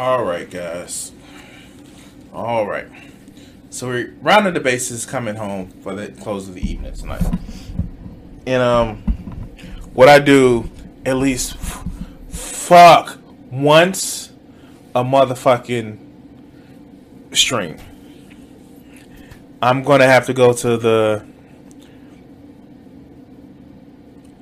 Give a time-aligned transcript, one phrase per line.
[0.00, 1.12] All right, guys.
[2.32, 2.86] All right.
[3.68, 7.20] So we're rounding the bases, coming home for the close of the evening tonight.
[8.46, 9.02] And um,
[9.92, 10.70] what I do
[11.04, 11.84] at least f-
[12.30, 13.18] fuck
[13.50, 14.32] once
[14.94, 15.98] a motherfucking
[17.32, 17.76] stream.
[19.60, 21.26] I'm gonna have to go to the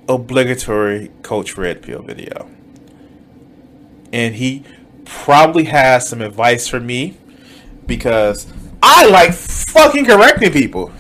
[0.09, 2.49] obligatory Coach Red Pill video,
[4.13, 4.63] and he
[5.09, 7.17] probably has some advice for me
[7.87, 8.47] because
[8.83, 10.93] I like fucking correcting people.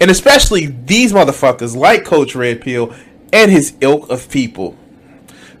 [0.00, 2.94] And especially these motherfuckers like Coach Red Pill
[3.32, 4.76] and his ilk of people.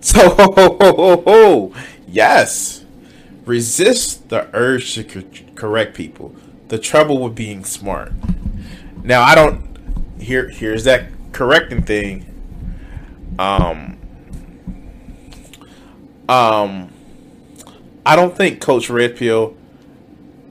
[0.04, 1.72] So, ho,
[2.08, 2.84] yes,
[3.44, 6.34] resist the urge to co- correct people.
[6.66, 8.12] The trouble with being smart.
[9.04, 10.18] Now, I don't.
[10.18, 12.26] Here, here's that correcting thing.
[13.38, 13.96] Um,
[16.28, 16.91] um,
[18.04, 19.56] I don't think Coach Red Pill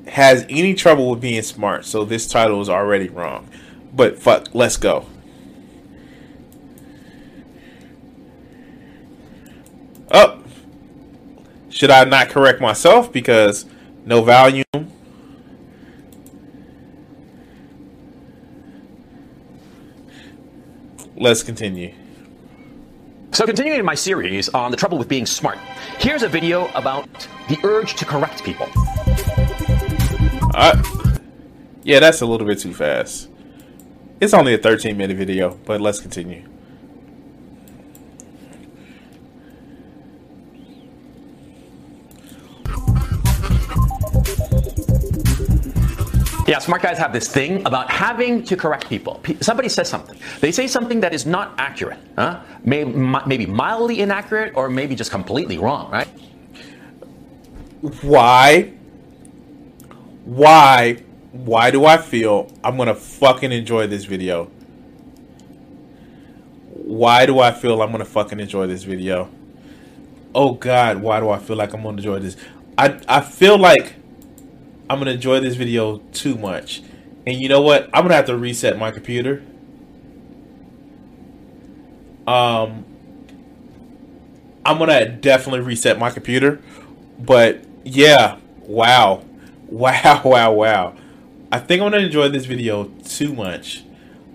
[0.07, 3.49] has any trouble with being smart, so this title is already wrong.
[3.93, 5.05] But fuck, let's go.
[10.11, 10.43] Oh,
[11.69, 13.65] should I not correct myself because
[14.05, 14.65] no volume?
[21.15, 21.93] Let's continue.
[23.41, 25.57] So, continuing in my series on the trouble with being smart,
[25.97, 27.09] here's a video about
[27.49, 28.67] the urge to correct people.
[30.53, 30.79] Uh,
[31.81, 33.29] yeah, that's a little bit too fast.
[34.19, 36.50] It's only a 13 minute video, but let's continue.
[46.61, 49.21] Smart guys have this thing about having to correct people.
[49.41, 50.17] Somebody says something.
[50.39, 52.41] They say something that is not accurate, huh?
[52.63, 56.07] May, maybe mildly inaccurate or maybe just completely wrong, right?
[58.01, 58.73] Why?
[60.25, 61.03] Why?
[61.31, 64.45] Why do I feel I'm gonna fucking enjoy this video?
[66.73, 69.29] Why do I feel I'm gonna fucking enjoy this video?
[70.35, 72.37] Oh God, why do I feel like I'm gonna enjoy this?
[72.77, 73.95] I I feel like
[74.91, 76.83] I'm gonna enjoy this video too much.
[77.25, 77.89] And you know what?
[77.93, 79.41] I'm gonna have to reset my computer.
[82.27, 82.83] Um
[84.65, 86.59] I'm gonna definitely reset my computer.
[87.17, 89.23] But yeah, wow.
[89.71, 90.95] Wow, wow, wow.
[91.49, 93.85] I think I'm gonna enjoy this video too much.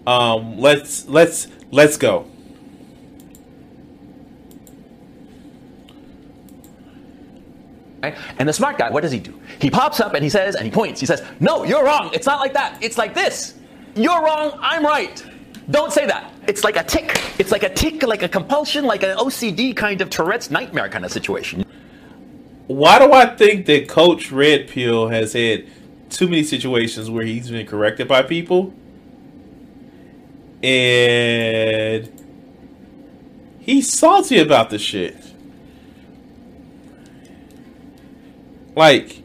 [0.07, 2.31] Um let's let's let's go.
[8.39, 9.41] And the smart guy, what does he do?
[9.61, 12.11] He pops up and he says, and he points, he says, No, you're wrong.
[12.13, 12.79] It's not like that.
[12.83, 13.55] It's like this.
[13.95, 14.59] You're wrong.
[14.61, 15.25] I'm right.
[15.71, 16.33] Don't say that.
[16.47, 17.21] It's like a tick.
[17.39, 21.05] It's like a tick, like a compulsion, like an OCD kind of Tourette's nightmare kind
[21.05, 21.65] of situation.
[22.67, 25.67] Why do I think that Coach Red Pill has had
[26.11, 28.75] too many situations where he's been corrected by people?
[30.63, 32.11] And
[33.61, 35.17] he's salty about the shit.
[38.77, 39.23] Like,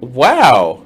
[0.00, 0.82] wow.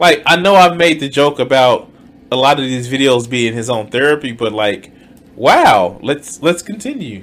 [0.00, 1.90] Like, I know I've made the joke about
[2.30, 4.90] a lot of these videos being his own therapy, but like,
[5.36, 5.98] wow.
[6.02, 7.22] Let's let's continue.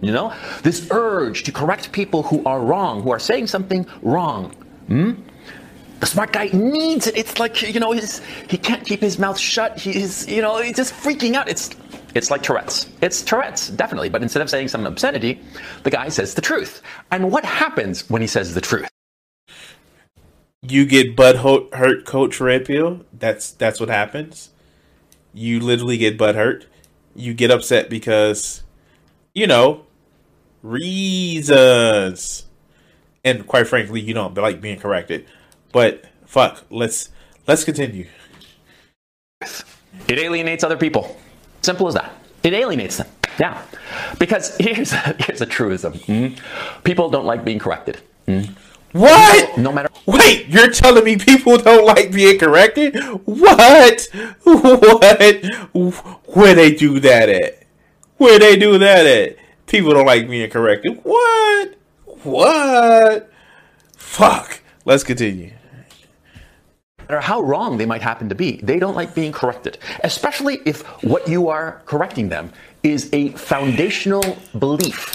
[0.00, 4.50] You know, this urge to correct people who are wrong, who are saying something wrong.
[4.86, 5.12] Hmm?
[6.00, 7.16] The smart guy needs it.
[7.16, 9.80] It's like you know, he's, he can't keep his mouth shut.
[9.80, 11.48] He's you know, he's just freaking out.
[11.48, 11.70] It's
[12.14, 12.88] it's like Tourette's.
[13.00, 14.08] It's Tourette's, definitely.
[14.08, 15.40] But instead of saying some obscenity,
[15.82, 16.82] the guy says the truth.
[17.10, 18.88] And what happens when he says the truth?
[20.68, 23.04] you get butt hurt, Coach Red Pill.
[23.12, 24.50] That's that's what happens.
[25.32, 26.66] You literally get butt hurt.
[27.14, 28.62] You get upset because,
[29.34, 29.84] you know,
[30.62, 32.46] reasons.
[33.24, 35.26] And quite frankly, you don't like being corrected.
[35.72, 37.10] But fuck, let's
[37.46, 38.06] let's continue.
[40.08, 41.16] It alienates other people.
[41.64, 42.12] Simple as that.
[42.42, 43.06] It alienates them.
[43.40, 43.60] Yeah.
[44.18, 45.94] Because here's a, here's a truism.
[45.94, 46.38] mhm.
[46.84, 48.00] People don't like being corrected.
[48.28, 48.54] Mhm.
[48.92, 49.58] What?
[49.58, 52.96] No matter Wait, you're telling me people don't like being corrected?
[53.24, 54.08] What?
[54.44, 55.44] What?
[56.26, 57.62] Where they do that at?
[58.18, 59.36] Where they do that at?
[59.66, 61.00] People don't like being corrected.
[61.02, 61.74] What?
[62.22, 63.32] What?
[63.96, 64.60] Fuck.
[64.84, 65.52] Let's continue.
[67.08, 69.78] Matter how wrong they might happen to be, they don't like being corrected.
[70.02, 72.52] Especially if what you are correcting them
[72.82, 75.14] is a foundational belief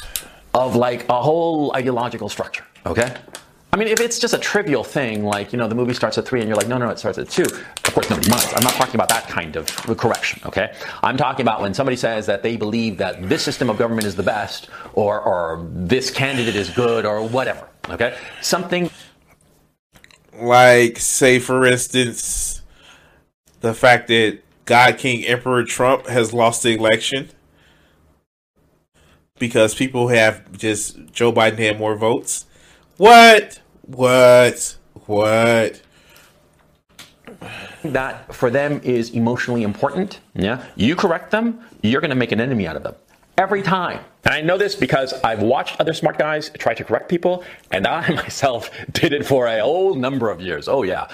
[0.54, 2.66] of like a whole ideological structure.
[2.86, 3.14] Okay?
[3.72, 6.28] I mean, if it's just a trivial thing, like, you know, the movie starts at
[6.28, 8.52] three and you're like, no, no, it starts at two, of course nobody minds.
[8.56, 10.74] I'm not talking about that kind of correction, okay?
[11.04, 14.16] I'm talking about when somebody says that they believe that this system of government is
[14.16, 18.18] the best or, or this candidate is good or whatever, okay?
[18.42, 18.90] Something
[20.42, 22.62] Like, say, for instance,
[23.62, 27.30] the fact that God King Emperor Trump has lost the election
[29.38, 32.46] because people have just Joe Biden had more votes.
[32.98, 33.60] What?
[33.82, 34.78] What?
[35.06, 35.82] What?
[37.84, 42.42] that for them is emotionally important, yeah, you correct them, you're going to make an
[42.42, 42.96] enemy out of them.
[43.40, 44.04] Every time.
[44.26, 47.88] And I know this because I've watched other smart guys try to correct people, and
[47.88, 50.68] I myself did it for a whole number of years.
[50.68, 51.08] Oh, yeah.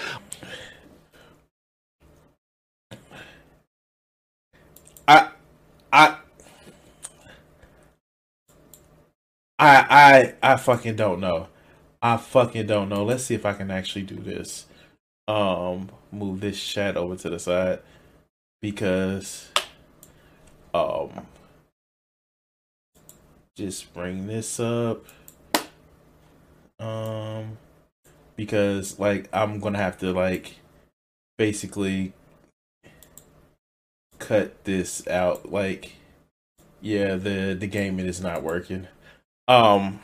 [5.07, 5.29] I,
[5.93, 6.17] I,
[9.59, 11.49] I, I, I fucking don't know.
[12.01, 13.03] I fucking don't know.
[13.03, 14.65] Let's see if I can actually do this.
[15.27, 17.81] Um, move this chat over to the side
[18.63, 19.49] because,
[20.73, 21.27] um,
[23.55, 25.05] just bring this up.
[26.79, 27.57] Um,
[28.35, 30.57] because like I'm gonna have to like
[31.37, 32.13] basically
[34.19, 35.93] cut this out like
[36.81, 38.87] yeah the the gaming is not working
[39.47, 39.99] um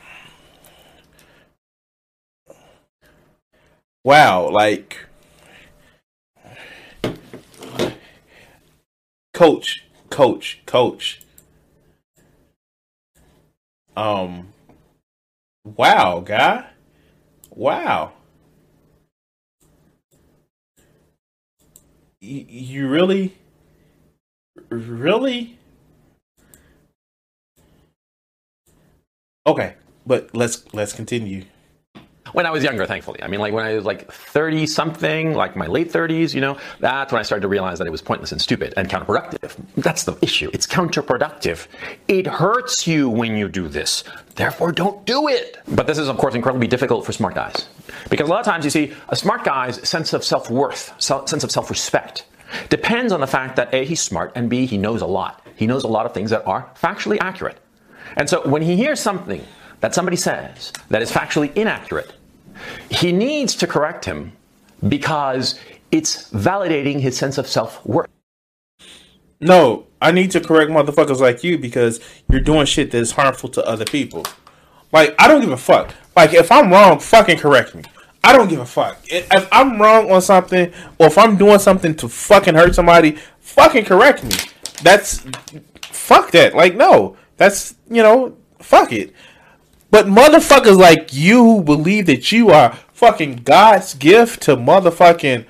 [4.04, 5.06] wow like
[9.32, 11.22] coach coach coach
[13.96, 14.48] um
[15.64, 16.64] wow guy
[17.50, 18.12] wow
[22.20, 23.36] you really
[24.70, 25.58] Really?
[29.46, 29.74] Okay,
[30.06, 31.44] but let's let's continue.
[32.32, 33.22] When I was younger, thankfully.
[33.22, 36.58] I mean, like when I was like 30 something, like my late 30s, you know,
[36.80, 39.56] that's when I started to realize that it was pointless and stupid and counterproductive.
[39.76, 40.50] That's the issue.
[40.52, 41.66] It's counterproductive.
[42.08, 44.04] It hurts you when you do this.
[44.34, 45.58] Therefore, don't do it.
[45.68, 47.68] But this is, of course, incredibly difficult for smart guys.
[48.08, 51.44] Because a lot of times you see a smart guy's sense of self worth, sense
[51.44, 52.24] of self respect,
[52.70, 55.46] depends on the fact that A, he's smart, and B, he knows a lot.
[55.56, 57.58] He knows a lot of things that are factually accurate.
[58.16, 59.44] And so when he hears something
[59.80, 62.12] that somebody says that is factually inaccurate,
[62.90, 64.32] he needs to correct him
[64.86, 65.58] because
[65.90, 68.08] it's validating his sense of self worth.
[69.40, 72.00] No, I need to correct motherfuckers like you because
[72.30, 74.24] you're doing shit that is harmful to other people.
[74.92, 75.94] Like I don't give a fuck.
[76.14, 77.82] Like if I'm wrong, fucking correct me.
[78.24, 78.98] I don't give a fuck.
[79.08, 83.84] If I'm wrong on something, or if I'm doing something to fucking hurt somebody, fucking
[83.84, 84.36] correct me.
[84.82, 85.24] That's
[85.82, 86.54] fuck that.
[86.54, 89.12] Like no, that's you know fuck it.
[89.92, 95.44] But motherfuckers like you who believe that you are fucking God's gift to motherfucking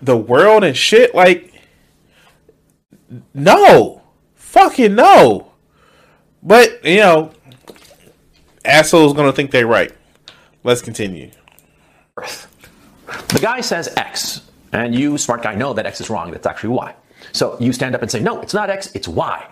[0.00, 1.52] the world and shit, like
[3.34, 4.00] no,
[4.36, 5.50] fucking no.
[6.40, 7.32] But you know,
[8.64, 9.92] assholes gonna think they're right.
[10.62, 11.32] Let's continue.
[12.14, 16.30] The guy says X, and you, smart guy, know that X is wrong.
[16.30, 16.94] That's actually Y.
[17.32, 19.48] So you stand up and say, no, it's not X, it's Y.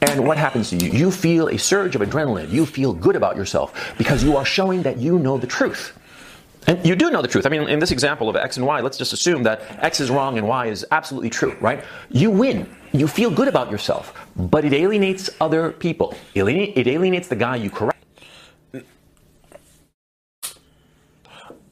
[0.00, 0.90] And what happens to you?
[0.92, 2.50] You feel a surge of adrenaline.
[2.50, 5.98] You feel good about yourself because you are showing that you know the truth.
[6.68, 7.46] And you do know the truth.
[7.46, 10.10] I mean, in this example of X and Y, let's just assume that X is
[10.10, 11.82] wrong and Y is absolutely true, right?
[12.10, 12.68] You win.
[12.92, 16.14] You feel good about yourself, but it alienates other people.
[16.34, 18.04] It alienates the guy you correct.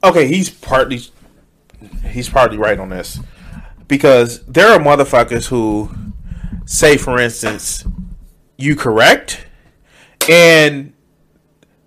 [0.03, 1.01] Okay, he's partly
[2.11, 3.19] he's partly right on this
[3.89, 5.91] because there are motherfuckers who
[6.65, 7.85] say, for instance,
[8.57, 9.47] you correct,
[10.29, 10.93] and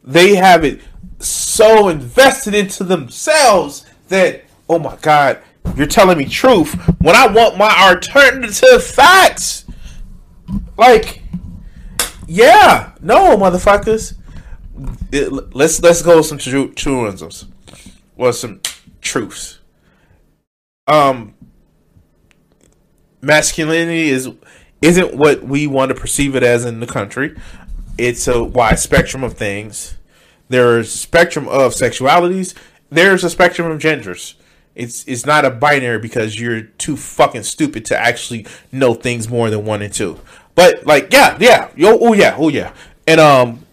[0.04, 0.82] they have it
[1.20, 5.42] so invested into themselves that oh my god,
[5.76, 9.66] you're telling me truth when I want my alternative facts.
[10.78, 11.22] Like,
[12.28, 14.16] yeah, no, motherfuckers.
[15.12, 17.46] It, let's let's go with some tru- truisms.
[18.32, 18.62] Some
[19.02, 19.60] truths.
[20.88, 21.34] Um,
[23.22, 24.30] masculinity is
[24.82, 27.36] isn't what we want to perceive it as in the country.
[27.98, 29.98] It's a wide spectrum of things.
[30.48, 32.56] There's a spectrum of sexualities.
[32.90, 34.36] There's a spectrum of genders.
[34.76, 39.50] It's it's not a binary because you're too fucking stupid to actually know things more
[39.50, 40.20] than one and two.
[40.56, 42.74] But like, yeah, yeah, yo, oh yeah, oh yeah,
[43.06, 43.66] and um,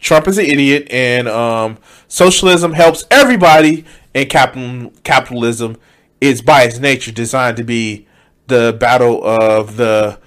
[0.00, 5.76] Trump is an idiot, and um, socialism helps everybody, and capital capitalism
[6.20, 8.06] is by its nature designed to be
[8.46, 10.18] the battle of the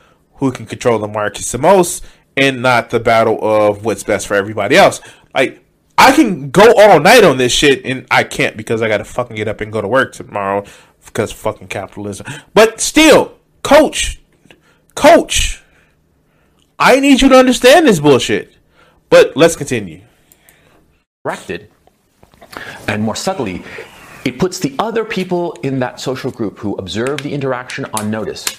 [0.42, 2.04] who can control the markets the most,
[2.36, 5.00] and not the battle of what's best for everybody else.
[5.34, 5.64] Like
[5.98, 9.06] I can go all night on this shit, and I can't because I got to
[9.06, 10.66] fucking get up and go to work tomorrow
[11.06, 12.26] because fucking capitalism.
[12.56, 14.20] But still, coach,
[14.96, 15.62] coach,
[16.80, 18.58] I need you to understand this bullshit.
[19.10, 20.02] But let's continue.
[21.24, 21.70] Corrected,
[22.88, 23.64] and more subtly,
[24.26, 28.58] it puts the other people in that social group who observe the interaction on notice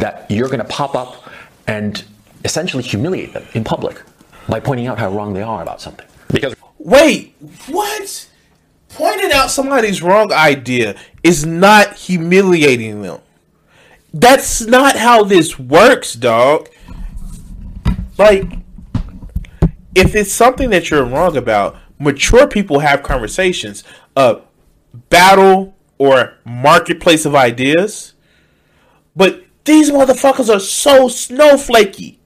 [0.00, 1.30] that you're going to pop up
[1.66, 2.04] and
[2.44, 4.02] essentially humiliate them in public
[4.48, 6.06] by pointing out how wrong they are about something.
[6.32, 7.34] Because Wait,
[7.66, 8.28] what?
[8.88, 13.20] Pointing out somebody's wrong idea is not humiliating them.
[14.14, 16.68] That's not how this works, dog.
[18.16, 18.44] Like,
[19.94, 23.84] if it's something that you're wrong about, mature people have conversations
[24.16, 24.44] of
[25.10, 28.14] battle or marketplace of ideas.
[29.14, 32.18] But these motherfuckers are so snowflakey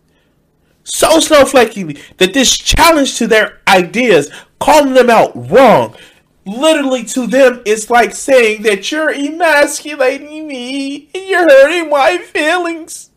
[0.84, 5.96] so snowflakey that this challenge to their ideas, calling them out wrong,
[6.44, 13.10] literally to them it's like saying that you're emasculating me and you're hurting my feelings.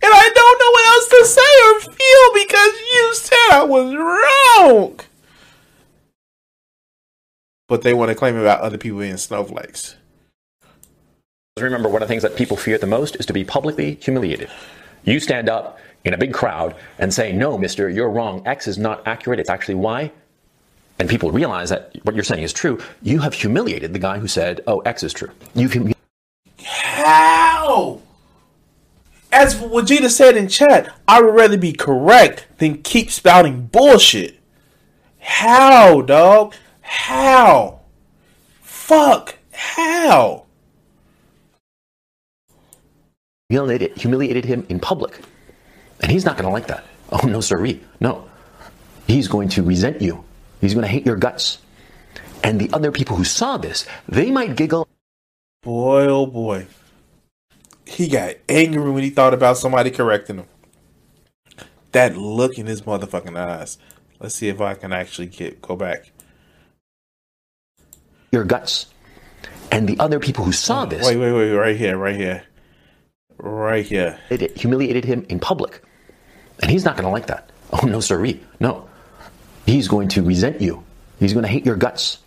[0.00, 3.94] And I don't know what else to say or feel because you said I was
[3.96, 5.00] wrong.
[7.66, 9.97] But they want to claim about other people being snowflakes.
[11.62, 14.50] Remember, one of the things that people fear the most is to be publicly humiliated.
[15.04, 18.42] You stand up in a big crowd and say, No, mister, you're wrong.
[18.46, 19.40] X is not accurate.
[19.40, 20.10] It's actually Y.
[20.98, 22.80] And people realize that what you're saying is true.
[23.02, 25.30] You have humiliated the guy who said, Oh, X is true.
[25.54, 25.92] You've hum-
[26.62, 28.00] How?
[29.30, 34.40] As Vegeta said in chat, I would rather be correct than keep spouting bullshit.
[35.20, 36.54] How, dog?
[36.80, 37.80] How?
[38.62, 39.36] Fuck.
[39.52, 40.46] How?
[43.48, 45.20] Humiliated, humiliated him in public.
[46.00, 46.84] And he's not going to like that.
[47.10, 47.82] Oh, no, sirree.
[48.00, 48.28] No.
[49.06, 50.22] He's going to resent you.
[50.60, 51.56] He's going to hate your guts.
[52.44, 54.86] And the other people who saw this, they might giggle.
[55.62, 56.66] Boy, oh boy.
[57.86, 60.46] He got angry when he thought about somebody correcting him.
[61.92, 63.78] That look in his motherfucking eyes.
[64.20, 66.12] Let's see if I can actually get go back.
[68.30, 68.86] Your guts.
[69.72, 71.06] And the other people who saw this.
[71.06, 72.44] Wait, wait, wait, right here, right here.
[73.38, 74.18] Right here.
[74.30, 75.82] It humiliated him in public.
[76.60, 77.50] And he's not going to like that.
[77.72, 78.40] Oh, no, sirree.
[78.60, 78.88] No.
[79.66, 80.84] He's going to resent you.
[81.18, 82.18] He's going to hate your guts.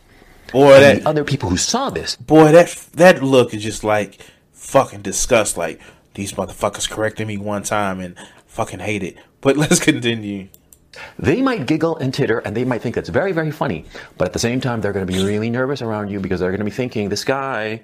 [0.52, 2.16] Boy, and that the other people who saw this.
[2.16, 4.20] Boy, that that look is just like
[4.54, 5.58] fucking disgust.
[5.58, 5.80] Like
[6.14, 8.16] these motherfuckers corrected me one time and
[8.48, 9.18] fucking hate it.
[9.40, 10.50] But let's continue.
[11.18, 13.86] They might giggle and titter and they might think that's very, very funny.
[14.18, 16.52] But at the same time, they're going to be really nervous around you because they're
[16.52, 17.82] going to be thinking, this guy,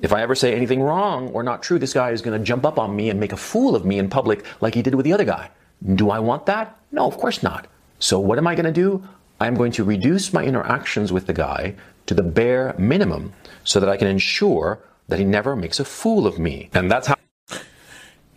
[0.00, 2.64] if I ever say anything wrong or not true, this guy is going to jump
[2.64, 5.04] up on me and make a fool of me in public like he did with
[5.04, 5.50] the other guy.
[5.94, 6.78] Do I want that?
[6.90, 7.66] No, of course not.
[7.98, 9.06] So what am I going to do?
[9.40, 11.74] I'm going to reduce my interactions with the guy
[12.06, 13.32] to the bare minimum
[13.64, 16.70] so that I can ensure that he never makes a fool of me.
[16.74, 17.16] And that's how.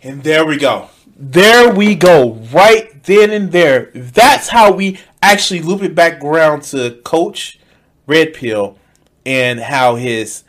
[0.02, 0.90] And there we go.
[1.16, 2.34] There we go.
[2.52, 3.90] Right then and there.
[3.94, 7.58] That's how we actually loop it back around to Coach
[8.06, 8.78] Red Pill
[9.24, 10.44] and how his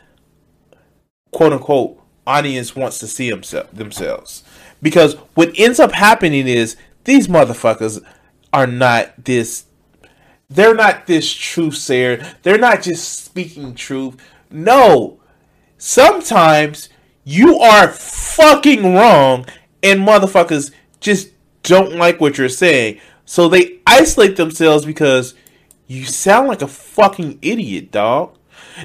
[1.30, 4.44] quote unquote audience wants to see himself themselves.
[4.82, 8.02] Because what ends up happening is these motherfuckers
[8.52, 9.64] are not this
[10.50, 12.24] they're not this truth sayer.
[12.42, 14.16] They're not just speaking truth.
[14.50, 15.20] No.
[15.76, 16.88] Sometimes
[17.24, 19.44] you are fucking wrong
[19.82, 21.28] and motherfuckers just
[21.62, 23.00] don't like what you're saying.
[23.26, 25.34] So they isolate themselves because
[25.86, 28.36] you sound like a fucking idiot, dog.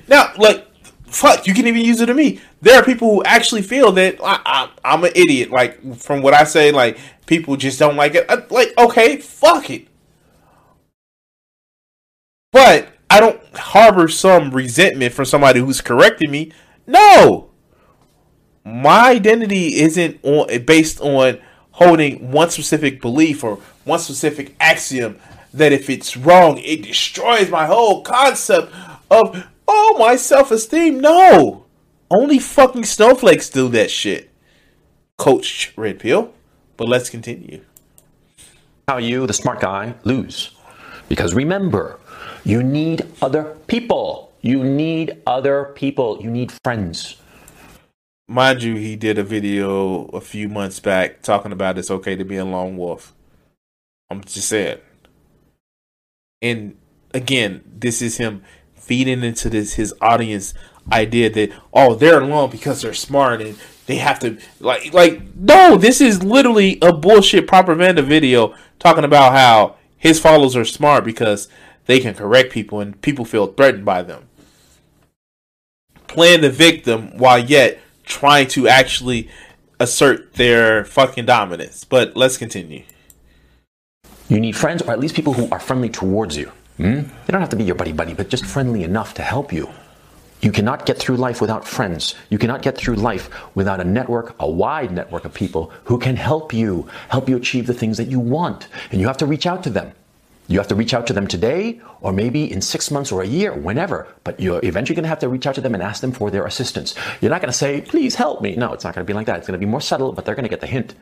[0.10, 0.68] Now, like,
[1.13, 2.41] fuck, you can even use it to me.
[2.62, 5.51] There are people who actually feel that I, am an idiot.
[5.51, 8.25] Like, from what I say, like, people just don't like it.
[8.29, 9.88] I, like, okay, fuck it.
[12.51, 16.51] But I don't harbor some resentment for somebody who's correcting me.
[16.88, 17.50] No.
[18.65, 21.39] My identity isn't on based on
[21.72, 25.20] holding one specific belief or one specific axiom
[25.53, 28.74] that if it's wrong, it destroys my whole concept
[29.12, 31.00] of oh my self esteem.
[31.00, 31.65] No.
[32.10, 34.29] Only fucking snowflakes do that shit.
[35.17, 36.34] Coach Red Pill.
[36.77, 37.63] But let's continue.
[38.88, 40.51] How you, the smart guy, lose.
[41.08, 42.00] Because remember,
[42.43, 44.34] you need other people.
[44.41, 46.20] You need other people.
[46.22, 47.17] You need friends.
[48.27, 52.25] Mind you, he did a video a few months back talking about it's okay to
[52.25, 53.13] be a lone wolf.
[54.10, 54.79] I'm just saying.
[56.41, 56.77] And
[57.13, 58.43] again, this is him
[58.84, 60.54] feeding into this his audience
[60.92, 65.78] idea that oh they're alone because they're smart and they have to like like no
[65.78, 71.48] this is literally a bullshit propaganda video talking about how his followers are smart because
[71.86, 74.28] they can correct people and people feel threatened by them.
[76.08, 79.30] Playing the victim while yet trying to actually
[79.80, 81.86] assert their fucking dominance.
[81.86, 82.84] But let's continue.
[84.28, 86.52] You need friends, or at least people who are friendly towards you.
[86.77, 87.01] Hmm?
[87.01, 89.70] They don't have to be your buddy buddy, but just friendly enough to help you.
[90.42, 92.15] You cannot get through life without friends.
[92.30, 96.18] You cannot get through life without a network, a wide network of people who can
[96.18, 98.68] help you, help you achieve the things that you want.
[98.92, 99.94] And you have to reach out to them.
[100.50, 103.25] You have to reach out to them today, or maybe in six months or a
[103.25, 104.06] year, whenever.
[104.25, 106.30] But you're eventually going to have to reach out to them and ask them for
[106.30, 106.94] their assistance.
[107.22, 108.58] You're not going to say, please help me.
[108.58, 109.38] No, it's not going to be like that.
[109.38, 110.94] It's going to be more subtle, but they're going to get the hint.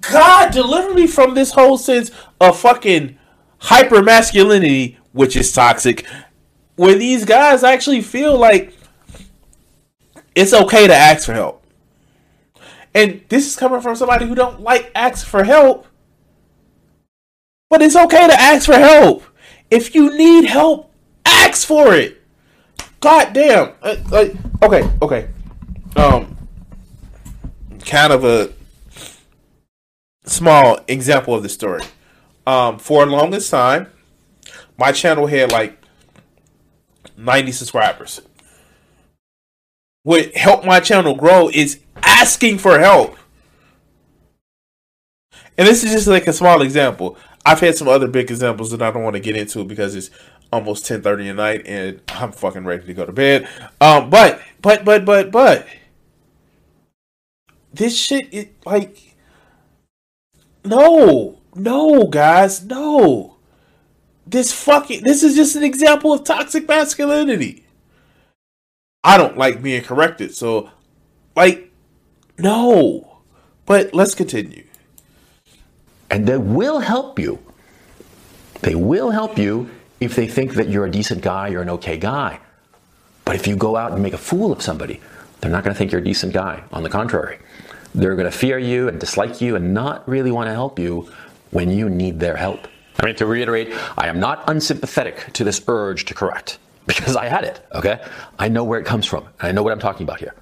[0.00, 3.18] God, deliver me from this whole sense of fucking
[3.58, 6.06] hyper masculinity, which is toxic,
[6.76, 8.74] where these guys actually feel like
[10.34, 11.64] it's okay to ask for help.
[12.94, 15.86] And this is coming from somebody who don't like ask for help.
[17.70, 19.22] But it's okay to ask for help.
[19.70, 20.92] If you need help,
[21.24, 22.20] ask for it.
[23.00, 23.72] God damn.
[23.82, 23.96] Uh,
[24.62, 25.28] okay, okay.
[25.96, 26.36] Um,
[27.86, 28.52] kind of a
[30.24, 31.82] small example of the story.
[32.46, 33.88] Um, for the longest time,
[34.76, 35.78] my channel had like
[37.16, 38.20] 90 subscribers.
[40.02, 43.16] What helped my channel grow is asking for help.
[45.56, 47.16] And this is just like a small example.
[47.44, 50.10] I've had some other big examples that I don't want to get into because it's
[50.52, 53.48] almost 10:30 at night and I'm fucking ready to go to bed.
[53.80, 55.66] Um but but but but but
[57.72, 59.11] this shit it like
[60.64, 63.36] no, no, guys, no.
[64.26, 67.66] This fucking this is just an example of toxic masculinity.
[69.04, 70.70] I don't like being corrected, so
[71.34, 71.70] like
[72.38, 73.18] no.
[73.66, 74.64] But let's continue.
[76.10, 77.38] And they will help you.
[78.60, 79.70] They will help you
[80.00, 82.40] if they think that you're a decent guy, you're an okay guy.
[83.24, 85.00] But if you go out and make a fool of somebody,
[85.40, 86.64] they're not going to think you're a decent guy.
[86.72, 87.38] On the contrary,
[87.94, 91.10] they're going to fear you and dislike you and not really want to help you
[91.50, 92.66] when you need their help.
[93.00, 97.26] I mean, to reiterate, I am not unsympathetic to this urge to correct because I
[97.26, 98.02] had it, okay?
[98.38, 99.24] I know where it comes from.
[99.24, 100.34] and I know what I'm talking about here.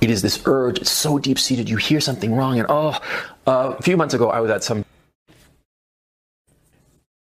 [0.00, 2.98] It is this urge, it's so deep seated, you hear something wrong, and oh,
[3.46, 4.84] uh, a few months ago, I was at some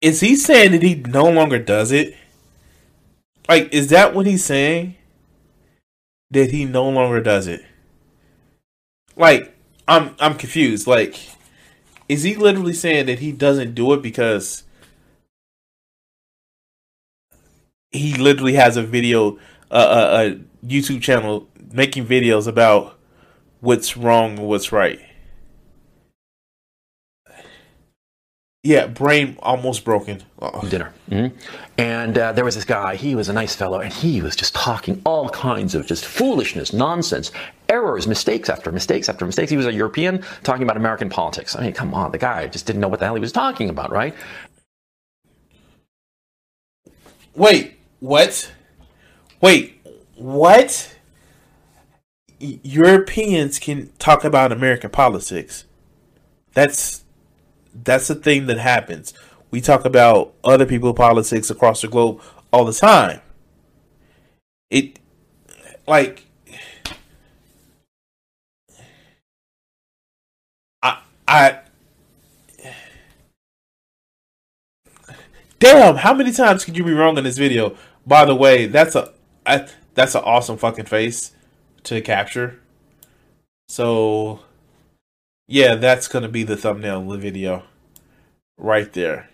[0.00, 2.14] Is he saying that he no longer does it?
[3.48, 4.96] Like, is that what he's saying?
[6.30, 7.64] That he no longer does it?
[9.18, 9.54] Like,
[9.86, 10.86] I'm I'm confused.
[10.86, 11.18] Like,
[12.08, 14.64] is he literally saying that he doesn't do it because
[17.90, 19.38] he literally has a video,
[19.70, 22.98] uh, a, a YouTube channel making videos about
[23.60, 25.00] what's wrong and what's right?
[28.64, 30.22] Yeah, brain almost broken.
[30.40, 30.92] Uh, dinner.
[31.08, 31.32] Mhm.
[31.78, 34.54] And uh, there was this guy, he was a nice fellow, and he was just
[34.54, 37.30] talking all kinds of just foolishness, nonsense,
[37.68, 39.50] errors, mistakes after mistakes after mistakes.
[39.50, 41.54] He was a European talking about American politics.
[41.54, 43.70] I mean, come on, the guy just didn't know what the hell he was talking
[43.70, 44.14] about, right?
[47.34, 48.50] Wait, what?
[49.40, 49.80] Wait,
[50.16, 50.96] what?
[52.40, 55.64] Europeans can talk about American politics.
[56.54, 57.04] That's
[57.84, 59.14] that's the thing that happens.
[59.50, 62.20] We talk about other people's politics across the globe
[62.52, 63.20] all the time.
[64.70, 64.98] It
[65.86, 66.24] like
[70.82, 71.60] I I
[75.60, 77.76] Damn, how many times could you be wrong in this video?
[78.06, 79.12] By the way, that's a
[79.44, 81.32] I, that's an awesome fucking face
[81.84, 82.60] to capture.
[83.68, 84.40] So,
[85.50, 87.62] yeah, that's going to be the thumbnail of the video.
[88.58, 89.30] Right there.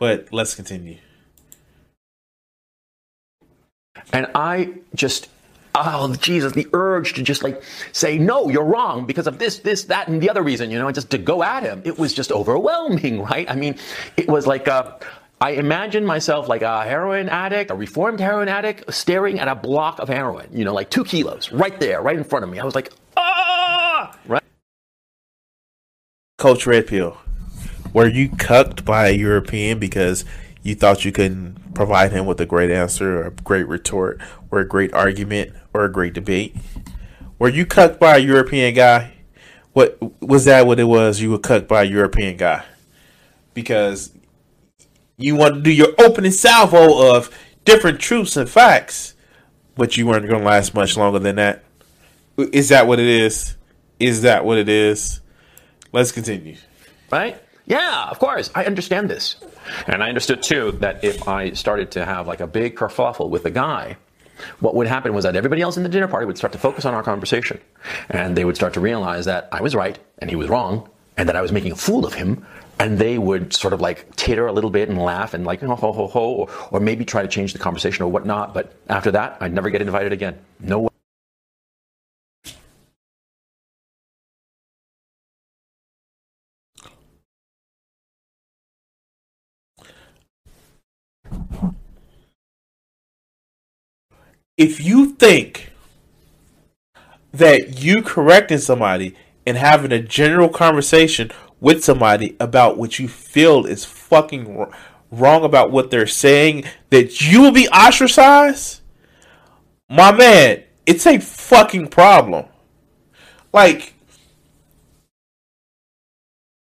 [0.00, 0.98] But let's continue.
[4.12, 5.28] And I just,
[5.76, 9.84] oh, Jesus, the urge to just like say, no, you're wrong because of this, this,
[9.84, 11.82] that, and the other reason, you know, and just to go at him.
[11.84, 13.48] It was just overwhelming, right?
[13.48, 13.76] I mean,
[14.16, 14.98] it was like, a,
[15.40, 20.00] I imagined myself like a heroin addict, a reformed heroin addict, staring at a block
[20.00, 22.58] of heroin, you know, like two kilos right there, right in front of me.
[22.58, 24.42] I was like, ah, right?
[26.38, 27.16] Coach Red Pill,
[27.92, 30.24] were you cucked by a European because
[30.62, 34.20] you thought you couldn't provide him with a great answer or a great retort
[34.50, 36.56] or a great argument or a great debate?
[37.38, 39.12] Were you cucked by a European guy?
[39.72, 41.20] What was that what it was?
[41.20, 42.64] You were cucked by a European guy?
[43.54, 44.12] Because
[45.18, 49.14] you want to do your opening salvo of different truths and facts,
[49.74, 51.64] but you weren't going to last much longer than that.
[52.38, 53.56] Is that what it is?
[53.98, 55.20] Is that what it is?
[55.92, 56.56] Let's continue.
[57.10, 57.42] Right?
[57.66, 58.50] Yeah, of course.
[58.54, 59.36] I understand this.
[59.86, 63.44] And I understood too that if I started to have like a big kerfuffle with
[63.44, 63.96] a guy,
[64.60, 66.84] what would happen was that everybody else in the dinner party would start to focus
[66.84, 67.60] on our conversation.
[68.08, 71.28] And they would start to realize that I was right and he was wrong and
[71.28, 72.46] that I was making a fool of him.
[72.80, 75.74] And they would sort of like titter a little bit and laugh and like, ho,
[75.74, 78.54] ho, ho, ho, or, or maybe try to change the conversation or whatnot.
[78.54, 80.38] But after that, I'd never get invited again.
[80.60, 80.88] No way.
[94.58, 95.70] if you think
[97.32, 99.14] that you correcting somebody
[99.46, 104.66] and having a general conversation with somebody about what you feel is fucking
[105.10, 108.80] wrong about what they're saying, that you will be ostracized,
[109.88, 112.46] my man, it's a fucking problem.
[113.52, 113.94] Like,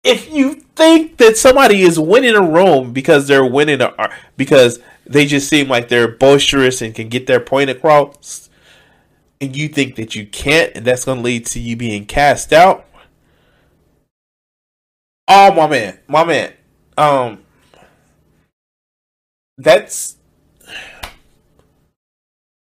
[0.02, 4.80] if you think that somebody is winning a room because they're winning a uh, because
[5.06, 8.50] they just seem like they're boisterous and can get their point across,
[9.40, 12.52] and you think that you can't, and that's going to lead to you being cast
[12.52, 12.86] out.
[15.26, 16.52] Oh my man, my man,
[16.98, 17.44] um,
[19.56, 20.16] that's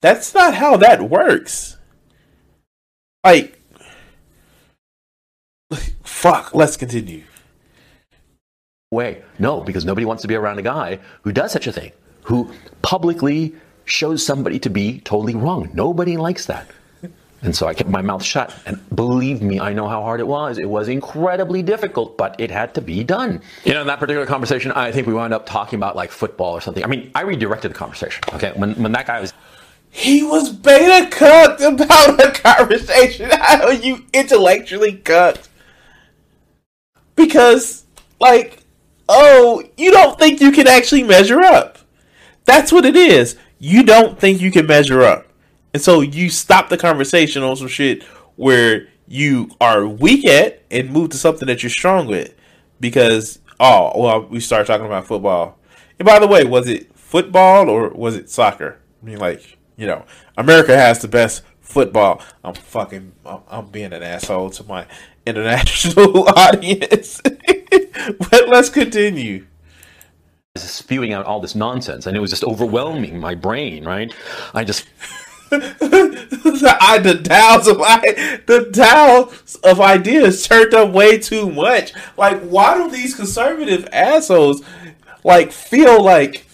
[0.01, 1.77] that's not how that works.
[3.23, 3.59] Like,
[6.03, 6.53] fuck.
[6.53, 7.23] Let's continue.
[8.91, 11.93] Way, no, because nobody wants to be around a guy who does such a thing
[12.23, 15.69] who publicly shows somebody to be totally wrong.
[15.73, 16.67] Nobody likes that.
[17.43, 18.55] And so I kept my mouth shut.
[18.65, 20.57] And believe me, I know how hard it was.
[20.57, 23.41] It was incredibly difficult, but it had to be done.
[23.65, 26.53] You know, in that particular conversation, I think we wound up talking about like football
[26.53, 26.83] or something.
[26.83, 28.23] I mean, I redirected the conversation.
[28.33, 28.53] Okay.
[28.55, 29.33] When, when that guy was.
[29.89, 33.29] He was beta cooked about a conversation.
[33.33, 35.49] How you intellectually cooked?
[37.15, 37.83] Because,
[38.19, 38.63] like,
[39.09, 41.77] oh, you don't think you can actually measure up.
[42.45, 43.37] That's what it is.
[43.59, 45.27] You don't think you can measure up.
[45.73, 48.03] And so you stop the conversation on some shit
[48.35, 52.33] where you are weak at and move to something that you're strong with.
[52.79, 55.57] Because, oh, well, we start talking about football.
[55.99, 58.79] And by the way, was it football or was it soccer?
[59.01, 60.05] I mean, like, you know,
[60.37, 62.21] America has the best football.
[62.43, 64.85] I'm fucking, I'm, I'm being an asshole to my
[65.25, 67.21] international audience.
[68.19, 69.47] but let's continue
[70.55, 74.13] spewing out all this nonsense and it was just overwhelming my brain right
[74.53, 74.85] i just
[76.81, 81.93] I, the dials of I, the dials of ideas turned up way too much.
[82.17, 84.63] Like, why do these conservative assholes
[85.23, 86.45] like feel like,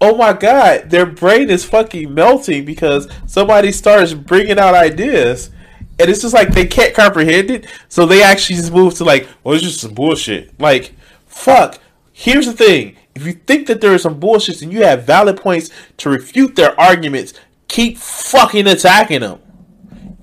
[0.00, 5.50] oh my god, their brain is fucking melting because somebody starts bringing out ideas,
[5.98, 9.28] and it's just like they can't comprehend it, so they actually just move to like,
[9.44, 10.58] well, it's just some bullshit.
[10.60, 10.94] Like,
[11.26, 11.78] fuck.
[12.12, 12.96] Here's the thing.
[13.14, 16.56] If you think that there is some bullshit and you have valid points to refute
[16.56, 17.34] their arguments,
[17.68, 19.40] keep fucking attacking them.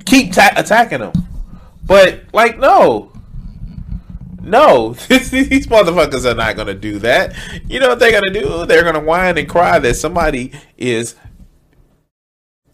[0.05, 1.13] Keep ta- attacking them.
[1.85, 3.11] But, like, no.
[4.41, 4.93] No.
[5.07, 7.35] These motherfuckers are not to do that.
[7.67, 8.65] You know what they're to do?
[8.65, 11.15] They're to whine and cry that somebody is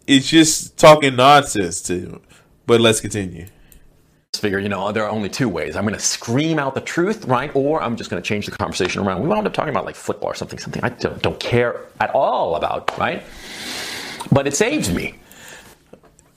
[0.06, 2.22] is just talking nonsense to them.
[2.66, 3.46] But let's continue
[4.40, 5.76] figure, you know, there are only two ways.
[5.76, 7.50] I'm going to scream out the truth, right?
[7.54, 9.22] Or I'm just going to change the conversation around.
[9.22, 12.10] We wound up talking about like football or something, something I don't, don't care at
[12.10, 13.22] all about, right?
[14.30, 15.14] But it saved me.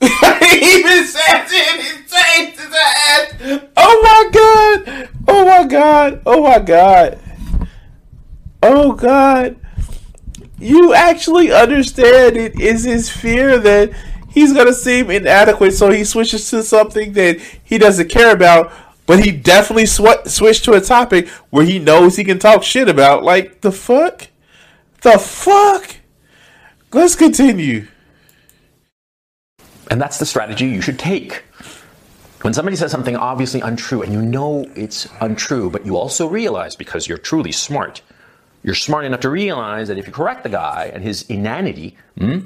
[0.00, 2.00] he even says it.
[2.00, 3.62] It saves his ass.
[3.76, 5.08] Oh my god.
[5.28, 6.22] Oh my god.
[6.24, 7.20] Oh my god.
[8.62, 9.56] Oh god.
[10.58, 13.92] You actually understand it is his fear that
[14.30, 18.72] he's gonna seem inadequate, so he switches to something that he doesn't care about.
[19.06, 22.88] but he definitely sw- switched to a topic where he knows he can talk shit
[22.88, 23.24] about.
[23.24, 24.28] Like the fuck,
[25.02, 25.96] the fuck.
[26.92, 27.88] Let's continue.
[29.90, 31.42] And that's the strategy you should take.
[32.42, 36.76] When somebody says something obviously untrue and you know it's untrue, but you also realize
[36.76, 38.02] because you're truly smart,
[38.62, 42.40] you're smart enough to realize that if you correct the guy and his inanity, hmm,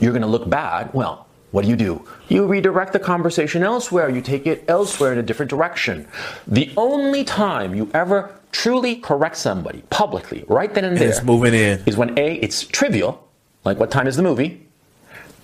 [0.00, 0.92] you're going to look bad.
[0.92, 2.06] Well, what do you do?
[2.28, 4.08] You redirect the conversation elsewhere.
[4.08, 6.08] You take it elsewhere in a different direction.
[6.46, 11.54] The only time you ever truly correct somebody publicly, right then and there, it's moving
[11.54, 11.82] in.
[11.86, 13.28] is when A, it's trivial,
[13.64, 14.66] like what time is the movie,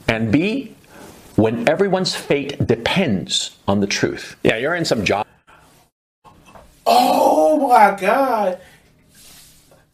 [0.08, 0.74] and B,
[1.36, 4.36] when everyone's fate depends on the truth.
[4.42, 5.26] Yeah, you're in some job.
[6.86, 8.60] Oh my god!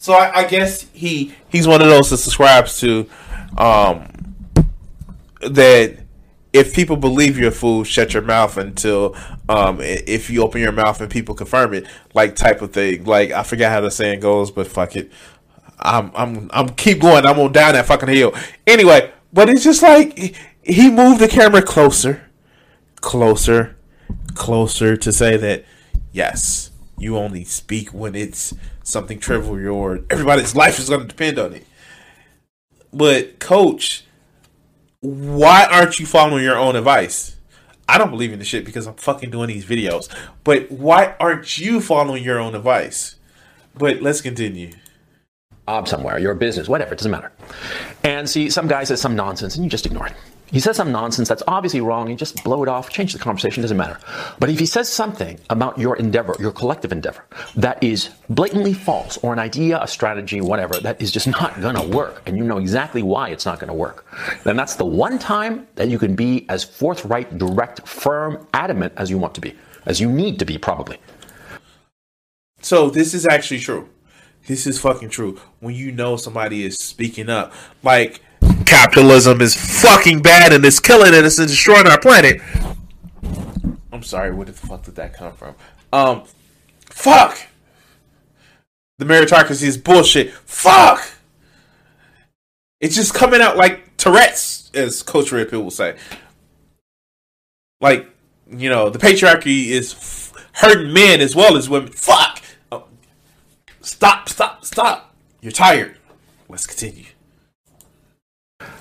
[0.05, 3.09] So I, I guess he he's one of those that subscribes to
[3.57, 4.07] um,
[5.41, 5.97] that
[6.53, 9.17] if people believe you're a fool, shut your mouth until
[9.49, 13.05] um, if you open your mouth and people confirm it, like type of thing.
[13.05, 15.11] Like I forget how the saying goes, but fuck it.
[15.79, 17.25] I'm I'm I'm keep going.
[17.25, 18.35] I'm on down that fucking hill.
[18.67, 22.31] Anyway, but it's just like he moved the camera closer,
[22.97, 23.75] closer,
[24.35, 25.65] closer to say that
[26.13, 31.39] yes, you only speak when it's something trivial or everybody's life is going to depend
[31.39, 31.67] on it.
[32.93, 34.05] But coach,
[35.01, 37.37] why aren't you following your own advice?
[37.89, 40.09] I don't believe in the shit because I'm fucking doing these videos.
[40.43, 43.17] But why aren't you following your own advice?
[43.75, 44.73] But let's continue
[45.69, 47.33] job somewhere, your business, whatever, it doesn't matter.
[48.03, 50.15] And see, some guy says some nonsense and you just ignore it.
[50.51, 53.63] He says some nonsense that's obviously wrong, you just blow it off, change the conversation,
[53.63, 53.99] doesn't matter.
[54.39, 57.25] But if he says something about your endeavor, your collective endeavor,
[57.57, 61.87] that is blatantly false, or an idea, a strategy, whatever, that is just not gonna
[61.87, 64.07] work, and you know exactly why it's not gonna work,
[64.45, 69.11] then that's the one time that you can be as forthright, direct, firm, adamant as
[69.11, 69.55] you want to be,
[69.87, 70.99] as you need to be, probably.
[72.61, 73.89] So this is actually true.
[74.47, 75.41] This is fucking true.
[75.61, 77.53] When you know somebody is speaking up,
[77.83, 78.21] like
[78.65, 82.41] capitalism is fucking bad and it's killing and it's destroying our planet.
[83.93, 85.55] I'm sorry, where the fuck did that come from?
[85.93, 86.25] Um,
[86.91, 87.39] fuck.
[88.99, 90.33] The meritocracy is bullshit.
[90.33, 91.09] Fuck.
[92.81, 95.97] It's just coming out like Tourette's, as Coach Red Pill will say.
[97.81, 98.09] Like,
[98.51, 101.91] you know, the patriarchy is f- hurting men as well as women.
[101.91, 102.43] Fuck.
[102.71, 102.85] Oh,
[103.81, 105.15] stop, stop, stop.
[105.41, 105.97] You're tired.
[106.49, 107.07] Let's continue.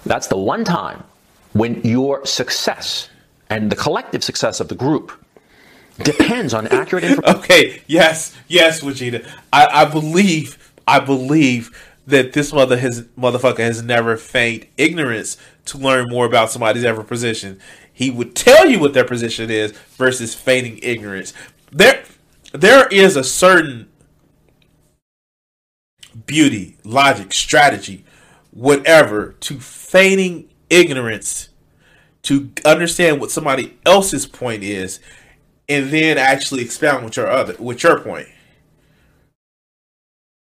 [0.06, 1.04] That's the one time
[1.54, 3.10] when your success
[3.50, 5.12] and the collective success of the group
[6.00, 7.38] depends on accurate information.
[7.38, 9.28] Okay, yes, yes, Vegeta.
[9.52, 11.72] I, I believe, I believe
[12.08, 17.04] that this mother has motherfucker has never feigned ignorance to learn more about somebody's ever
[17.04, 17.60] position.
[17.92, 21.34] He would tell you what their position is versus feigning ignorance.
[21.72, 22.04] There,
[22.52, 23.90] there is a certain
[26.26, 28.04] beauty, logic, strategy,
[28.54, 31.50] whatever, to feigning ignorance
[32.24, 35.00] to understand what somebody else's point is
[35.68, 38.28] and then actually expound with your other with your point.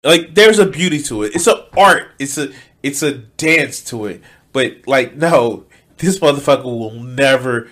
[0.03, 1.35] Like there's a beauty to it.
[1.35, 2.11] It's an art.
[2.19, 4.21] It's a it's a dance to it.
[4.51, 5.65] But like no,
[5.97, 7.69] this motherfucker will never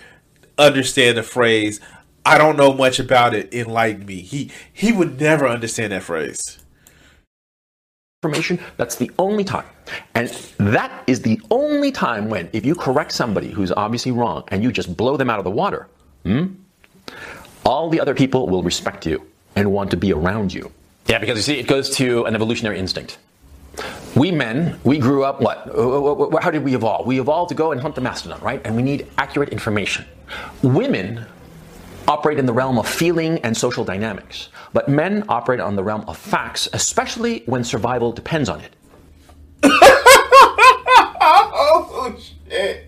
[0.58, 1.80] understand the phrase
[2.24, 4.20] I don't know much about it, enlighten me.
[4.20, 6.61] He he would never understand that phrase
[8.22, 9.64] information, that's the only time.
[10.14, 14.62] And that is the only time when, if you correct somebody who's obviously wrong and
[14.62, 15.88] you just blow them out of the water,
[16.22, 16.46] hmm,
[17.66, 20.70] all the other people will respect you and want to be around you.
[21.08, 23.18] Yeah, because you see, it goes to an evolutionary instinct.
[24.14, 25.64] We men, we grew up what?
[26.40, 27.06] How did we evolve?
[27.06, 28.60] We evolved to go and hunt the mastodon, right?
[28.64, 30.04] And we need accurate information.
[30.62, 31.26] Women
[32.08, 36.04] operate in the realm of feeling and social dynamics, but men operate on the realm
[36.08, 38.74] of facts, especially when survival depends on it.
[41.22, 42.16] oh
[42.48, 42.86] shit.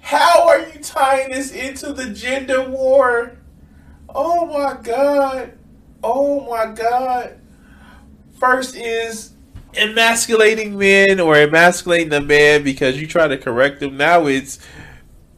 [0.00, 3.36] How are you tying this into the gender war?
[4.08, 5.52] Oh my god.
[6.02, 7.38] Oh my god.
[8.38, 9.32] First is
[9.76, 13.96] emasculating men or emasculating the man because you try to correct them.
[13.96, 14.58] Now it's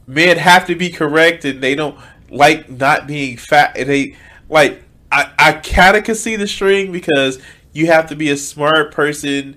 [0.07, 1.61] men have to be corrected.
[1.61, 1.97] They don't
[2.33, 3.75] like not being fat.
[3.75, 4.15] They
[4.49, 7.39] like I I kind of can see the string because
[7.71, 9.55] you have to be a smart person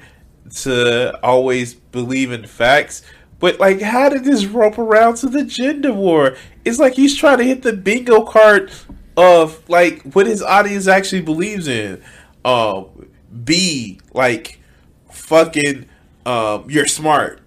[0.62, 3.02] to always believe in facts.
[3.38, 6.36] But like, how did this rope around to the gender war?
[6.64, 8.70] It's like he's trying to hit the bingo card
[9.16, 12.02] of like what his audience actually believes in.
[12.44, 13.08] Um,
[13.44, 14.60] B like
[15.10, 15.86] fucking
[16.24, 17.40] um, you're smart.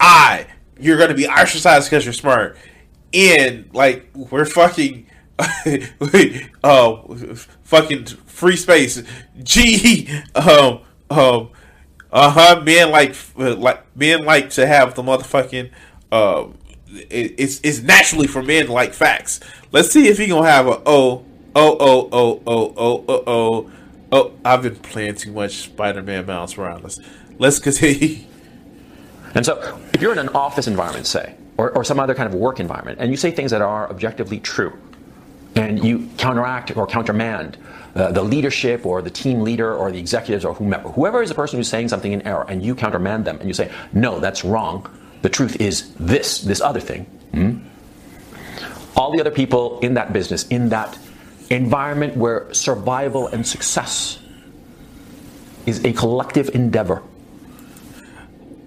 [0.00, 0.46] I
[0.78, 2.56] you're gonna be ostracized because you're smart
[3.14, 5.06] and like we're fucking
[5.38, 6.96] uh,
[7.62, 9.02] fucking free space.
[9.42, 11.50] Gee, um, um,
[12.12, 12.62] uh huh.
[12.64, 15.70] Men like, like men like to have the motherfucking.
[16.12, 19.40] Um, it, it's it's naturally for men like facts.
[19.72, 21.24] Let's see if he gonna have a oh
[21.56, 23.70] oh oh oh oh oh oh oh.
[24.12, 27.00] Oh, I've been playing too much Spider-Man Miles Morales.
[27.38, 28.18] Let's continue.
[29.34, 32.34] And so, if you're in an office environment, say, or, or some other kind of
[32.34, 34.76] work environment, and you say things that are objectively true,
[35.54, 37.56] and you counteract or countermand
[37.94, 41.34] uh, the leadership or the team leader or the executives or whomever, whoever is the
[41.34, 44.44] person who's saying something in error, and you countermand them, and you say, no, that's
[44.44, 44.88] wrong.
[45.22, 47.04] The truth is this, this other thing.
[47.32, 47.58] Hmm?
[48.96, 50.98] All the other people in that business, in that
[51.50, 54.18] environment where survival and success
[55.66, 57.02] is a collective endeavor.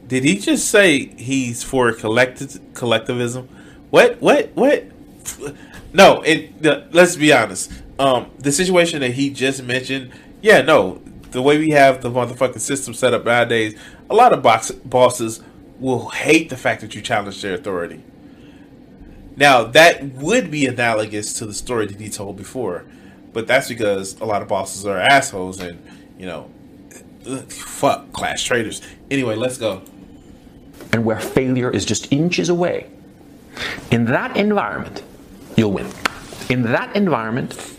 [0.07, 3.49] Did he just say he's for collective collectivism?
[3.89, 4.21] What?
[4.21, 4.51] What?
[4.55, 4.85] What?
[5.93, 6.21] No.
[6.21, 6.63] It.
[6.93, 7.71] let's be honest.
[7.99, 10.11] Um, the situation that he just mentioned.
[10.41, 10.61] Yeah.
[10.61, 11.01] No.
[11.31, 13.77] The way we have the motherfucking system set up nowadays,
[14.09, 15.41] a lot of box, bosses
[15.79, 18.01] will hate the fact that you challenge their authority.
[19.35, 22.85] Now, that would be analogous to the story that he told before,
[23.33, 25.83] but that's because a lot of bosses are assholes and,
[26.17, 26.49] you know,
[27.47, 28.81] fuck, class traders.
[29.11, 29.83] Anyway, let's go.
[30.93, 32.89] And where failure is just inches away,
[33.91, 35.03] in that environment,
[35.55, 35.87] you'll win.
[36.49, 37.75] In that environment,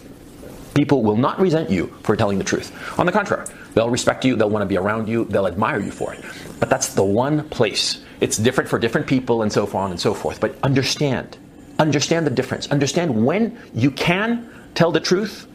[0.74, 2.72] people will not resent you for telling the truth.
[2.98, 5.90] On the contrary, they'll respect you, they'll want to be around you, they'll admire you
[5.90, 6.24] for it.
[6.60, 8.02] But that's the one place.
[8.20, 10.40] It's different for different people and so on and so forth.
[10.40, 11.38] But understand
[11.78, 12.68] Understand the difference.
[12.70, 15.46] Understand when you can tell the truth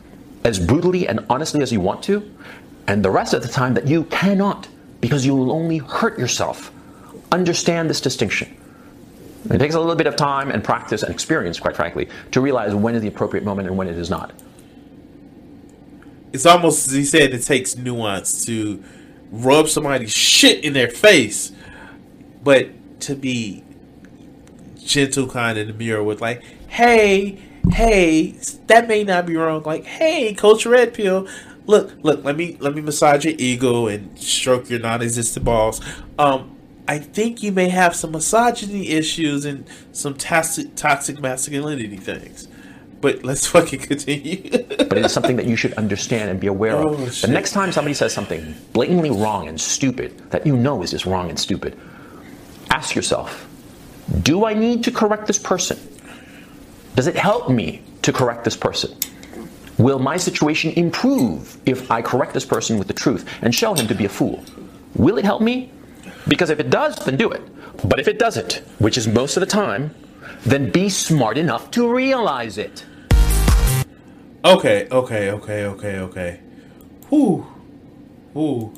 [0.45, 2.29] as brutally and honestly as you want to,
[2.87, 4.67] and the rest of the time that you cannot
[5.01, 6.71] because you will only hurt yourself.
[7.34, 8.56] Understand this distinction.
[9.50, 12.76] It takes a little bit of time and practice and experience, quite frankly, to realize
[12.76, 14.32] when is the appropriate moment and when it is not.
[16.32, 18.84] It's almost, as he said, it takes nuance to
[19.32, 21.52] rub somebody's shit in their face,
[22.43, 22.69] but
[23.02, 23.63] to be
[24.78, 27.41] gentle kind in the mirror with like, hey,
[27.72, 28.36] hey,
[28.67, 29.63] that may not be wrong.
[29.63, 31.28] Like, hey, Coach Red Pill,
[31.65, 35.82] look, look, let me let me massage your ego and stroke your non-existent balls.
[36.19, 36.52] Um,
[36.88, 42.48] I think you may have some misogyny issues and some toxic toxic masculinity things.
[43.00, 44.50] But let's fucking continue.
[44.50, 47.13] but it is something that you should understand and be aware oh, of.
[47.13, 47.28] Shit.
[47.28, 51.06] The next time somebody says something blatantly wrong and stupid that you know is just
[51.06, 51.80] wrong and stupid,
[52.69, 53.48] ask yourself,
[54.22, 55.80] do I need to correct this person?
[56.96, 58.96] Does it help me to correct this person?
[59.78, 63.88] Will my situation improve if I correct this person with the truth and show him
[63.88, 64.43] to be a fool?
[64.96, 65.72] Will it help me?
[66.27, 67.41] Because if it does, then do it.
[67.88, 69.93] But if it doesn't, which is most of the time,
[70.45, 72.86] then be smart enough to realize it.
[74.45, 76.39] Okay, okay, okay, okay, okay.
[77.09, 77.45] Whoo.
[78.33, 78.73] Whoo.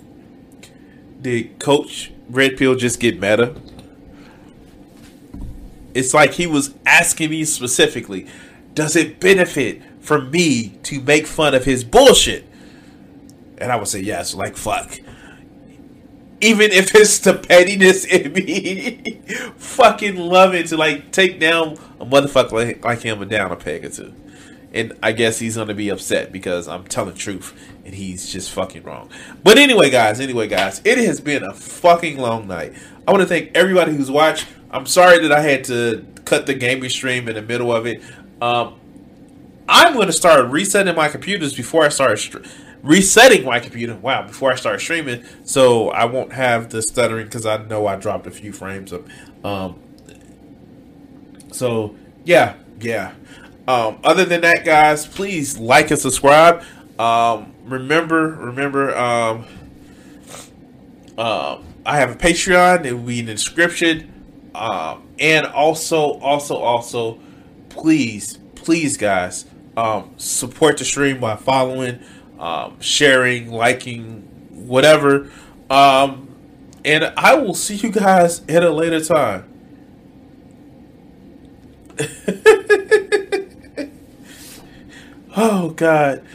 [1.21, 3.55] Did Coach Red Pill just get meta?
[5.93, 8.27] It's like he was asking me specifically,
[8.73, 12.45] does it benefit for me to make fun of his bullshit?
[13.57, 14.99] And I would say yes, like fuck.
[16.41, 19.21] Even if it's the pettiness in me,
[19.57, 23.55] fucking love it to like take down a motherfucker like, like him and down a
[23.55, 24.13] peg or two.
[24.73, 28.83] And I guess he's gonna be upset because I'm telling truth and he's just fucking
[28.83, 29.09] wrong.
[29.43, 32.73] But anyway, guys, anyway, guys, it has been a fucking long night.
[33.07, 34.47] I want to thank everybody who's watched.
[34.71, 38.01] I'm sorry that I had to cut the gaming stream in the middle of it.
[38.41, 38.79] Um,
[39.69, 42.19] I'm going to start resetting my computers before I start
[42.85, 43.95] resetting my computer.
[43.95, 47.95] Wow, before I start streaming, so I won't have the stuttering because I know I
[47.95, 49.09] dropped a few frames of.
[49.43, 49.81] Um,
[51.51, 53.13] so yeah, yeah.
[53.67, 56.63] Um, other than that, guys, please like and subscribe.
[56.99, 58.95] Um, remember, remember.
[58.95, 59.45] Um,
[61.17, 62.85] uh, I have a Patreon.
[62.85, 64.11] It will be in the description.
[64.53, 67.19] Um, and also, also, also,
[67.69, 69.45] please, please, guys,
[69.77, 71.99] um, support the stream by following,
[72.39, 74.21] um, sharing, liking,
[74.51, 75.31] whatever.
[75.69, 76.29] Um,
[76.83, 79.51] and I will see you guys at a later time.
[85.35, 86.25] oh God,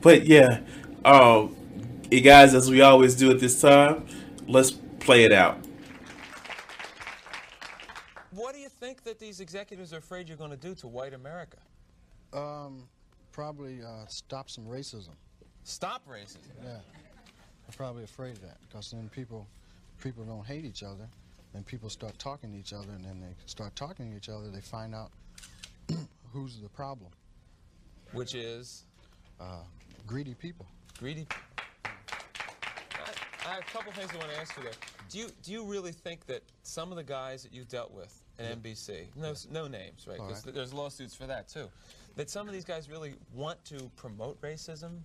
[0.00, 0.60] but yeah,
[1.04, 1.54] um,
[2.10, 4.06] hey guys, as we always do at this time,
[4.48, 5.58] let's play it out.
[8.30, 11.12] What do you think that these executives are afraid you're going to do to white
[11.12, 11.58] America?
[12.32, 12.88] Um,
[13.32, 15.14] probably uh, stop some racism.
[15.70, 16.38] Stop racism?
[16.64, 16.76] Yeah.
[16.76, 19.46] I'm probably afraid of that because then people,
[20.00, 21.08] people don't hate each other.
[21.52, 24.48] Then people start talking to each other, and then they start talking to each other.
[24.48, 25.10] They find out
[26.32, 27.10] who's the problem.
[28.12, 28.84] which is
[29.40, 29.62] Uh,
[30.06, 30.66] greedy people.
[30.98, 31.26] greedy.
[31.84, 31.88] I,
[33.44, 34.72] I have a couple things I want to ask you there.
[35.10, 38.22] Do you do you really think that some of the guys that you dealt with
[38.38, 40.18] at NBC, no no names, right?
[40.20, 40.54] All 'cause right.
[40.54, 41.68] there's lawsuits for that too.
[42.16, 45.00] That some of these guys really want to promote racism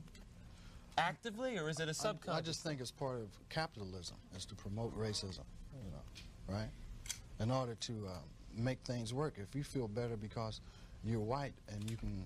[0.97, 2.39] actively, or is it a I, subconscious?
[2.39, 5.45] I just think it's part of capitalism is to promote racism,
[5.83, 6.69] you know, right?
[7.39, 8.11] In order to uh,
[8.55, 9.35] make things work.
[9.37, 10.61] If you feel better because
[11.03, 12.25] you're white and you can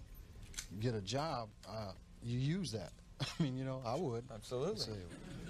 [0.79, 1.91] get a job, uh,
[2.23, 2.91] you use that.
[3.21, 4.25] I mean, you know, I would.
[4.33, 4.79] Absolutely.
[4.79, 4.91] Say,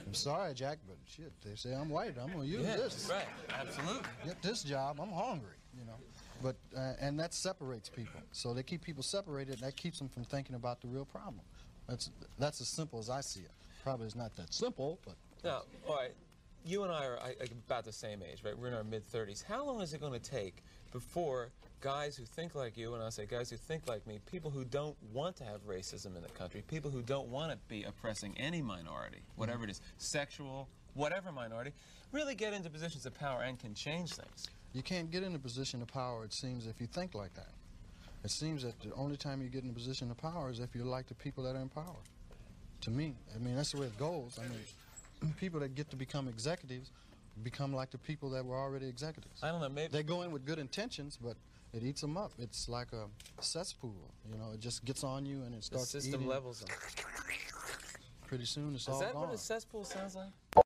[0.05, 2.15] I'm sorry, Jack, but shit, they say I'm white.
[2.21, 3.09] I'm gonna use yeah, this.
[3.09, 3.25] right,
[3.59, 4.07] absolutely.
[4.23, 4.99] Get this job.
[5.01, 5.55] I'm hungry.
[5.77, 5.95] You know,
[6.41, 8.21] but uh, and that separates people.
[8.31, 9.55] So they keep people separated.
[9.55, 11.41] And that keeps them from thinking about the real problem.
[11.87, 12.09] That's
[12.39, 13.51] that's as simple as I see it.
[13.83, 16.13] Probably it's not that simple, but Now, all right,
[16.65, 17.35] you and I are I,
[17.67, 18.57] about the same age, right?
[18.57, 19.43] We're in our mid 30s.
[19.43, 21.49] How long is it going to take before
[21.81, 24.63] guys who think like you, and I say guys who think like me, people who
[24.63, 28.33] don't want to have racism in the country, people who don't want to be oppressing
[28.37, 31.71] any minority, whatever it is, sexual, whatever minority,
[32.11, 34.47] really get into positions of power and can change things?
[34.73, 37.49] You can't get in a position of power, it seems, if you think like that.
[38.25, 40.73] It seems that the only time you get in a position of power is if
[40.73, 42.01] you're like the people that are in power.
[42.81, 44.39] To me, I mean, that's the way it goes.
[44.39, 46.89] I mean, people that get to become executives
[47.43, 49.43] become like the people that were already executives.
[49.43, 49.91] I don't know, maybe.
[49.91, 51.35] They go in with good intentions, but
[51.71, 52.31] it eats them up.
[52.39, 53.05] It's like a
[53.41, 53.93] cesspool.
[54.27, 55.91] You know, it just gets on you and it starts.
[55.91, 56.27] the system eating.
[56.27, 56.69] levels them.
[58.25, 60.64] Pretty soon, it's Is all that what a cesspool sounds like?